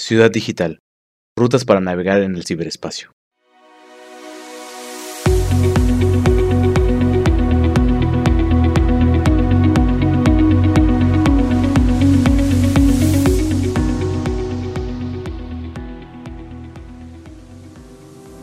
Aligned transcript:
Ciudad 0.00 0.30
Digital. 0.30 0.80
Rutas 1.36 1.66
para 1.66 1.80
navegar 1.82 2.22
en 2.22 2.34
el 2.34 2.46
ciberespacio. 2.46 3.12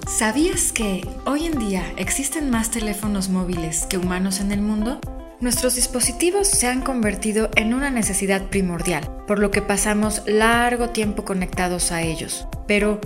¿Sabías 0.08 0.72
que 0.72 1.02
hoy 1.26 1.48
en 1.48 1.58
día 1.58 1.92
existen 1.98 2.52
más 2.52 2.70
teléfonos 2.70 3.30
móviles 3.30 3.88
que 3.88 3.98
humanos 3.98 4.42
en 4.42 4.52
el 4.52 4.62
mundo? 4.62 5.02
Nuestros 5.40 5.76
dispositivos 5.76 6.48
se 6.48 6.66
han 6.66 6.82
convertido 6.82 7.52
en 7.56 7.76
una 7.76 7.92
necesidad 7.92 8.48
primordial, 8.50 9.08
por 9.28 9.38
lo 9.38 9.52
que 9.52 9.62
pasamos 9.62 10.24
largo 10.26 10.90
tiempo 10.90 11.26
conectados 11.26 11.92
a 11.92 12.02
ellos. 12.02 12.48
Pero, 12.66 13.00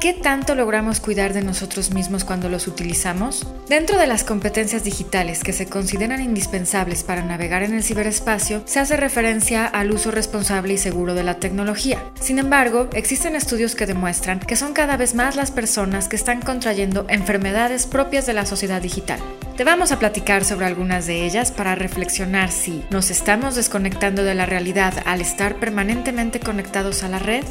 ¿Qué 0.00 0.12
tanto 0.12 0.54
logramos 0.54 1.00
cuidar 1.00 1.32
de 1.32 1.42
nosotros 1.42 1.92
mismos 1.92 2.24
cuando 2.24 2.48
los 2.48 2.66
utilizamos? 2.66 3.46
Dentro 3.68 3.98
de 3.98 4.06
las 4.06 4.24
competencias 4.24 4.84
digitales 4.84 5.42
que 5.42 5.52
se 5.52 5.66
consideran 5.66 6.20
indispensables 6.20 7.02
para 7.02 7.22
navegar 7.22 7.62
en 7.62 7.72
el 7.72 7.84
ciberespacio, 7.84 8.62
se 8.66 8.80
hace 8.80 8.96
referencia 8.96 9.64
al 9.64 9.92
uso 9.92 10.10
responsable 10.10 10.74
y 10.74 10.78
seguro 10.78 11.14
de 11.14 11.22
la 11.22 11.38
tecnología. 11.38 12.02
Sin 12.20 12.38
embargo, 12.38 12.88
existen 12.92 13.36
estudios 13.36 13.74
que 13.74 13.86
demuestran 13.86 14.40
que 14.40 14.56
son 14.56 14.74
cada 14.74 14.96
vez 14.96 15.14
más 15.14 15.36
las 15.36 15.50
personas 15.50 16.08
que 16.08 16.16
están 16.16 16.42
contrayendo 16.42 17.06
enfermedades 17.08 17.86
propias 17.86 18.26
de 18.26 18.34
la 18.34 18.44
sociedad 18.44 18.82
digital. 18.82 19.20
Te 19.56 19.64
vamos 19.64 19.90
a 19.90 19.98
platicar 19.98 20.44
sobre 20.44 20.66
algunas 20.66 21.06
de 21.06 21.24
ellas 21.24 21.50
para 21.50 21.74
reflexionar 21.74 22.52
si 22.52 22.84
nos 22.90 23.10
estamos 23.10 23.54
desconectando 23.54 24.22
de 24.22 24.34
la 24.34 24.46
realidad 24.46 24.94
al 25.06 25.20
estar 25.20 25.56
permanentemente 25.56 26.40
conectados 26.40 27.02
a 27.02 27.08
la 27.08 27.18
red 27.18 27.44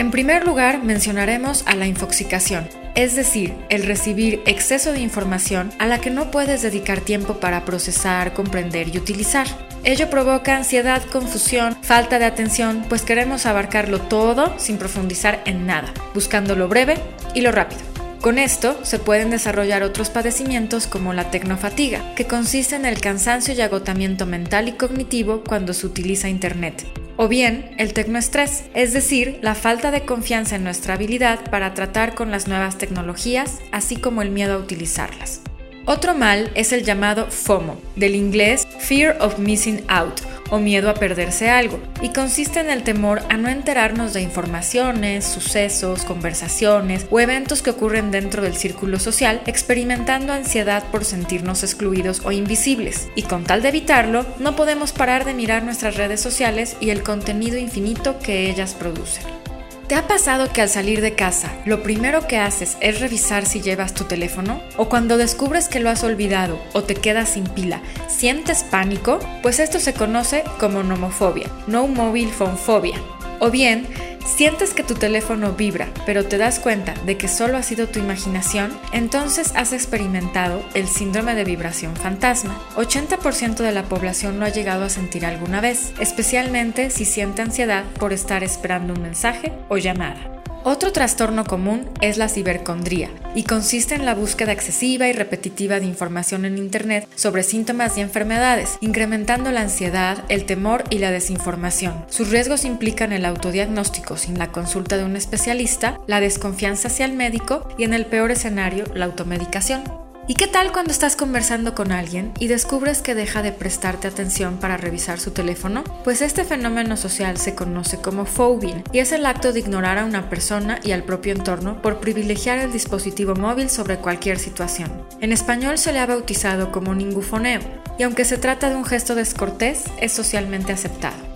en 0.00 0.10
primer 0.10 0.46
lugar, 0.46 0.82
mencionaremos 0.82 1.62
a 1.66 1.74
la 1.74 1.86
infoxicación, 1.86 2.66
es 2.94 3.16
decir, 3.16 3.54
el 3.68 3.82
recibir 3.82 4.40
exceso 4.46 4.92
de 4.92 5.00
información 5.00 5.70
a 5.78 5.84
la 5.84 6.00
que 6.00 6.08
no 6.08 6.30
puedes 6.30 6.62
dedicar 6.62 7.00
tiempo 7.00 7.34
para 7.34 7.66
procesar, 7.66 8.32
comprender 8.32 8.88
y 8.88 8.96
utilizar. 8.96 9.46
Ello 9.84 10.08
provoca 10.08 10.56
ansiedad, 10.56 11.02
confusión, 11.02 11.76
falta 11.82 12.18
de 12.18 12.24
atención, 12.24 12.82
pues 12.88 13.02
queremos 13.02 13.44
abarcarlo 13.44 14.00
todo 14.00 14.54
sin 14.58 14.78
profundizar 14.78 15.42
en 15.44 15.66
nada, 15.66 15.92
buscando 16.14 16.56
lo 16.56 16.68
breve 16.68 16.94
y 17.34 17.42
lo 17.42 17.52
rápido. 17.52 17.89
Con 18.20 18.38
esto 18.38 18.78
se 18.82 18.98
pueden 18.98 19.30
desarrollar 19.30 19.82
otros 19.82 20.10
padecimientos 20.10 20.86
como 20.86 21.14
la 21.14 21.30
tecnofatiga, 21.30 22.14
que 22.14 22.26
consiste 22.26 22.76
en 22.76 22.84
el 22.84 23.00
cansancio 23.00 23.54
y 23.54 23.62
agotamiento 23.62 24.26
mental 24.26 24.68
y 24.68 24.72
cognitivo 24.72 25.42
cuando 25.42 25.72
se 25.72 25.86
utiliza 25.86 26.28
Internet, 26.28 26.86
o 27.16 27.28
bien 27.28 27.74
el 27.78 27.94
tecnoestrés, 27.94 28.64
es 28.74 28.92
decir, 28.92 29.38
la 29.40 29.54
falta 29.54 29.90
de 29.90 30.04
confianza 30.04 30.56
en 30.56 30.64
nuestra 30.64 30.94
habilidad 30.94 31.50
para 31.50 31.72
tratar 31.72 32.14
con 32.14 32.30
las 32.30 32.46
nuevas 32.46 32.76
tecnologías, 32.76 33.58
así 33.72 33.96
como 33.96 34.20
el 34.20 34.30
miedo 34.30 34.52
a 34.52 34.58
utilizarlas. 34.58 35.40
Otro 35.86 36.14
mal 36.14 36.50
es 36.54 36.74
el 36.74 36.84
llamado 36.84 37.30
FOMO, 37.30 37.80
del 37.96 38.14
inglés 38.14 38.68
Fear 38.80 39.16
of 39.22 39.38
Missing 39.38 39.82
Out 39.88 40.20
o 40.50 40.58
miedo 40.58 40.90
a 40.90 40.94
perderse 40.94 41.50
algo, 41.50 41.80
y 42.02 42.10
consiste 42.10 42.60
en 42.60 42.70
el 42.70 42.82
temor 42.82 43.22
a 43.28 43.36
no 43.36 43.48
enterarnos 43.48 44.12
de 44.12 44.22
informaciones, 44.22 45.24
sucesos, 45.24 46.04
conversaciones 46.04 47.06
o 47.10 47.20
eventos 47.20 47.62
que 47.62 47.70
ocurren 47.70 48.10
dentro 48.10 48.42
del 48.42 48.56
círculo 48.56 48.98
social, 48.98 49.42
experimentando 49.46 50.32
ansiedad 50.32 50.84
por 50.90 51.04
sentirnos 51.04 51.62
excluidos 51.62 52.22
o 52.24 52.32
invisibles. 52.32 53.08
Y 53.14 53.22
con 53.22 53.44
tal 53.44 53.62
de 53.62 53.68
evitarlo, 53.68 54.26
no 54.38 54.56
podemos 54.56 54.92
parar 54.92 55.24
de 55.24 55.34
mirar 55.34 55.62
nuestras 55.62 55.96
redes 55.96 56.20
sociales 56.20 56.76
y 56.80 56.90
el 56.90 57.02
contenido 57.02 57.58
infinito 57.58 58.18
que 58.18 58.50
ellas 58.50 58.74
producen. 58.74 59.49
¿Te 59.90 59.96
ha 59.96 60.06
pasado 60.06 60.52
que 60.52 60.62
al 60.62 60.68
salir 60.68 61.00
de 61.00 61.16
casa 61.16 61.52
lo 61.64 61.82
primero 61.82 62.28
que 62.28 62.38
haces 62.38 62.76
es 62.80 63.00
revisar 63.00 63.44
si 63.44 63.60
llevas 63.60 63.92
tu 63.92 64.04
teléfono? 64.04 64.62
¿O 64.76 64.88
cuando 64.88 65.16
descubres 65.16 65.66
que 65.66 65.80
lo 65.80 65.90
has 65.90 66.04
olvidado 66.04 66.60
o 66.74 66.84
te 66.84 66.94
quedas 66.94 67.30
sin 67.30 67.42
pila, 67.42 67.82
sientes 68.06 68.62
pánico? 68.62 69.18
Pues 69.42 69.58
esto 69.58 69.80
se 69.80 69.92
conoce 69.92 70.44
como 70.60 70.84
nomofobia, 70.84 71.50
no 71.66 71.88
mobile 71.88 72.30
phone 72.30 72.56
phobia. 72.56 73.02
O 73.40 73.50
bien, 73.50 73.88
sientes 74.24 74.74
que 74.74 74.82
tu 74.82 74.94
teléfono 74.94 75.52
vibra, 75.52 75.88
pero 76.06 76.24
te 76.24 76.38
das 76.38 76.58
cuenta 76.58 76.94
de 77.06 77.16
que 77.16 77.28
solo 77.28 77.56
ha 77.56 77.62
sido 77.62 77.88
tu 77.88 77.98
imaginación, 77.98 78.72
entonces 78.92 79.52
has 79.54 79.72
experimentado 79.72 80.62
el 80.74 80.88
síndrome 80.88 81.34
de 81.34 81.44
vibración 81.44 81.96
fantasma. 81.96 82.60
80% 82.76 83.56
de 83.56 83.72
la 83.72 83.84
población 83.84 84.38
lo 84.38 84.46
ha 84.46 84.50
llegado 84.50 84.84
a 84.84 84.90
sentir 84.90 85.24
alguna 85.24 85.60
vez, 85.60 85.92
especialmente 86.00 86.90
si 86.90 87.04
siente 87.04 87.42
ansiedad 87.42 87.84
por 87.98 88.12
estar 88.12 88.44
esperando 88.44 88.94
un 88.94 89.02
mensaje 89.02 89.52
o 89.68 89.76
llamada. 89.76 90.39
Otro 90.62 90.92
trastorno 90.92 91.44
común 91.44 91.88
es 92.02 92.18
la 92.18 92.28
cibercondría 92.28 93.08
y 93.34 93.44
consiste 93.44 93.94
en 93.94 94.04
la 94.04 94.14
búsqueda 94.14 94.52
excesiva 94.52 95.08
y 95.08 95.12
repetitiva 95.12 95.80
de 95.80 95.86
información 95.86 96.44
en 96.44 96.58
Internet 96.58 97.08
sobre 97.14 97.44
síntomas 97.44 97.96
y 97.96 98.02
enfermedades, 98.02 98.76
incrementando 98.82 99.50
la 99.52 99.62
ansiedad, 99.62 100.22
el 100.28 100.44
temor 100.44 100.84
y 100.90 100.98
la 100.98 101.12
desinformación. 101.12 102.04
Sus 102.10 102.28
riesgos 102.28 102.66
implican 102.66 103.12
el 103.12 103.24
autodiagnóstico 103.24 104.18
sin 104.18 104.38
la 104.38 104.52
consulta 104.52 104.98
de 104.98 105.04
un 105.04 105.16
especialista, 105.16 105.98
la 106.06 106.20
desconfianza 106.20 106.88
hacia 106.88 107.06
el 107.06 107.14
médico 107.14 107.66
y 107.78 107.84
en 107.84 107.94
el 107.94 108.04
peor 108.04 108.30
escenario, 108.30 108.84
la 108.94 109.06
automedicación. 109.06 110.09
¿Y 110.30 110.34
qué 110.34 110.46
tal 110.46 110.70
cuando 110.70 110.92
estás 110.92 111.16
conversando 111.16 111.74
con 111.74 111.90
alguien 111.90 112.30
y 112.38 112.46
descubres 112.46 113.02
que 113.02 113.16
deja 113.16 113.42
de 113.42 113.50
prestarte 113.50 114.06
atención 114.06 114.58
para 114.58 114.76
revisar 114.76 115.18
su 115.18 115.32
teléfono? 115.32 115.82
Pues 116.04 116.22
este 116.22 116.44
fenómeno 116.44 116.96
social 116.96 117.36
se 117.36 117.56
conoce 117.56 118.00
como 118.00 118.26
phobing 118.26 118.84
y 118.92 119.00
es 119.00 119.10
el 119.10 119.26
acto 119.26 119.52
de 119.52 119.58
ignorar 119.58 119.98
a 119.98 120.04
una 120.04 120.30
persona 120.30 120.78
y 120.84 120.92
al 120.92 121.02
propio 121.02 121.32
entorno 121.32 121.82
por 121.82 121.98
privilegiar 121.98 122.60
el 122.60 122.70
dispositivo 122.70 123.34
móvil 123.34 123.70
sobre 123.70 123.96
cualquier 123.96 124.38
situación. 124.38 125.04
En 125.20 125.32
español 125.32 125.78
se 125.78 125.92
le 125.92 125.98
ha 125.98 126.06
bautizado 126.06 126.70
como 126.70 126.94
ningufoneo 126.94 127.62
y 127.98 128.04
aunque 128.04 128.24
se 128.24 128.38
trata 128.38 128.70
de 128.70 128.76
un 128.76 128.84
gesto 128.84 129.16
descortés, 129.16 129.82
es 130.00 130.12
socialmente 130.12 130.72
aceptado. 130.72 131.29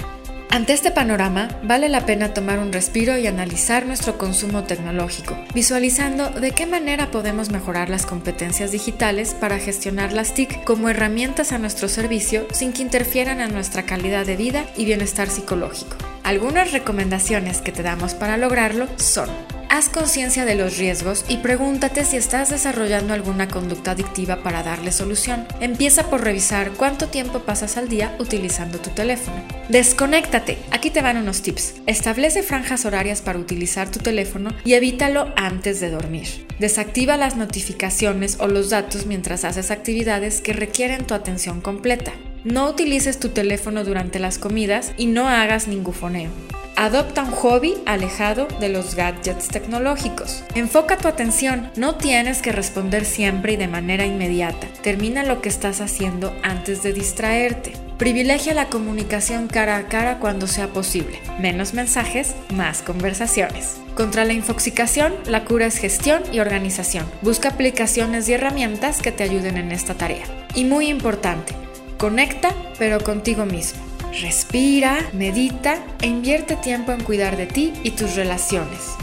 Ante 0.55 0.73
este 0.73 0.93
panorama, 0.93 1.49
vale 1.65 1.89
la 1.89 2.07
pena 2.07 2.33
tomar 2.33 2.61
un 2.61 2.73
respiro 2.73 3.19
y 3.19 3.27
analizar 3.27 3.87
nuestro 3.87 4.17
consumo 4.19 4.63
tecnológico, 4.63 5.37
visualizando 5.53 6.31
de 6.31 6.53
qué 6.53 6.65
manera 6.65 7.11
podemos 7.11 7.51
mejorar 7.51 7.91
las 7.91 8.07
competencias 8.07 8.71
digitales 8.71 9.35
para 9.35 9.59
gestionar 9.59 10.13
las 10.13 10.33
TIC 10.33 10.63
como 10.63 10.89
herramientas 10.89 11.51
a 11.51 11.59
nuestro 11.59 11.89
servicio 11.89 12.47
sin 12.53 12.73
que 12.73 12.83
interfieran 12.83 13.41
en 13.41 13.53
nuestra 13.53 13.83
calidad 13.83 14.27
de 14.27 14.37
vida 14.37 14.65
y 14.77 14.85
bienestar 14.85 15.29
psicológico. 15.29 15.97
Algunas 16.23 16.71
recomendaciones 16.71 17.61
que 17.61 17.73
te 17.73 17.83
damos 17.83 18.15
para 18.15 18.37
lograrlo 18.37 18.87
son 18.95 19.29
Haz 19.75 19.89
conciencia 19.89 20.45
de 20.45 20.55
los 20.55 20.79
riesgos 20.79 21.25
y 21.29 21.39
pregúntate 21.39 22.05
si 22.05 22.17
estás 22.17 22.49
desarrollando 22.49 23.13
alguna 23.13 23.49
conducta 23.49 23.91
adictiva 23.91 24.41
para 24.45 24.63
darle 24.63 24.93
solución. 24.93 25.49
Empieza 25.59 26.09
por 26.11 26.23
revisar 26.23 26.71
cuánto 26.75 27.09
tiempo 27.09 27.41
pasas 27.41 27.77
al 27.77 27.89
día 27.89 28.15
utilizando 28.21 28.79
tu 28.79 28.91
teléfono. 28.91 29.37
Desconéctate. 29.69 30.59
Aquí 30.71 30.91
te 30.91 31.03
van 31.03 31.17
unos 31.17 31.43
tips. 31.43 31.75
Establece 31.87 32.45
franjas 32.45 32.85
horarias 32.85 33.21
para 33.21 33.41
utilizar 33.41 33.91
tu 33.91 33.99
teléfono 33.99 34.53
y 34.65 34.75
evítalo 34.75 35.33
antes 35.35 35.81
de 35.81 35.91
dormir. 35.91 36.47
Desactiva 36.61 37.17
las 37.17 37.35
notificaciones 37.35 38.37
o 38.39 38.47
los 38.47 38.71
datos 38.71 39.07
mientras 39.07 39.45
haces 39.45 39.73
actividades 39.73 40.41
que 40.41 40.53
requieren 40.53 41.05
tu 41.05 41.15
atención 41.15 41.61
completa. 41.61 42.13
No 42.45 42.71
utilices 42.71 43.19
tu 43.19 43.31
teléfono 43.31 43.83
durante 43.83 44.21
las 44.21 44.39
comidas 44.39 44.93
y 44.97 45.07
no 45.07 45.29
hagas 45.29 45.67
ningún 45.67 45.95
foneo. 45.95 46.31
Adopta 46.77 47.23
un 47.23 47.31
hobby 47.31 47.75
alejado 47.87 48.49
de 48.59 48.69
los 48.69 48.97
gadgets 48.97 49.47
tecnológicos. 49.47 50.43
Enfoca 50.57 50.97
tu 50.97 51.07
atención, 51.07 51.71
no 51.77 51.95
tienes 51.95 52.43
que 52.43 52.51
responder 52.51 53.05
siempre 53.05 53.53
y 53.53 53.57
de 53.57 53.69
manera 53.69 54.07
inmediata. 54.07 54.67
Termina 54.83 55.23
lo 55.23 55.41
que 55.41 55.49
estás 55.49 55.81
haciendo 55.81 56.35
antes 56.43 56.83
de 56.83 56.93
distraerte. 56.93 57.73
Privilegia 57.97 58.55
la 58.55 58.71
comunicación 58.71 59.47
cara 59.47 59.77
a 59.77 59.87
cara 59.87 60.19
cuando 60.19 60.49
sea 60.49 60.67
posible. 60.67 61.21
Menos 61.39 61.75
mensajes, 61.75 62.35
más 62.53 62.83
conversaciones. 62.83 63.77
Contra 63.95 64.25
la 64.25 64.33
infoxicación, 64.33 65.15
la 65.27 65.45
cura 65.45 65.67
es 65.67 65.79
gestión 65.79 66.25
y 66.33 66.41
organización. 66.41 67.07
Busca 67.23 67.51
aplicaciones 67.51 68.29
y 68.29 68.33
herramientas 68.33 69.01
que 69.01 69.13
te 69.13 69.23
ayuden 69.23 69.59
en 69.59 69.71
esta 69.71 69.95
tarea. 69.95 70.25
Y 70.57 70.65
muy 70.65 70.89
importante, 70.89 71.55
conecta 71.99 72.53
pero 72.81 72.99
contigo 72.99 73.47
mismo. 73.47 73.94
Respira, 74.21 75.11
medita 75.13 75.85
e 76.01 76.07
invierte 76.07 76.55
tiempo 76.55 76.93
en 76.93 77.03
cuidar 77.03 77.37
de 77.37 77.47
ti 77.47 77.73
y 77.83 77.91
tus 77.91 78.15
relaciones. 78.15 78.95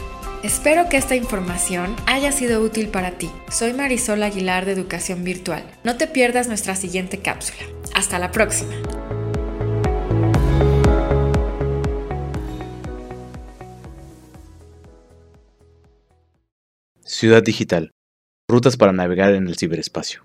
Espero 0.42 0.88
que 0.88 0.96
esta 0.96 1.14
información 1.14 1.94
haya 2.06 2.32
sido 2.32 2.62
útil 2.62 2.88
para 2.88 3.18
ti. 3.18 3.30
Soy 3.50 3.74
Marisol 3.74 4.22
Aguilar 4.22 4.64
de 4.64 4.72
Educación 4.72 5.22
Virtual. 5.22 5.64
No 5.84 5.98
te 5.98 6.06
pierdas 6.06 6.48
nuestra 6.48 6.76
siguiente 6.76 7.18
cápsula. 7.18 7.60
Hasta 7.94 8.18
la 8.18 8.32
próxima. 8.32 8.72
Ciudad 17.04 17.42
Digital. 17.42 17.92
Rutas 18.48 18.78
para 18.78 18.92
navegar 18.92 19.34
en 19.34 19.46
el 19.46 19.58
ciberespacio. 19.58 20.24